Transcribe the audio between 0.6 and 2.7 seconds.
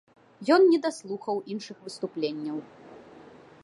недаслухаў іншых выступленняў.